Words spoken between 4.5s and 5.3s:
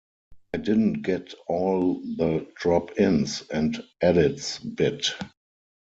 bit.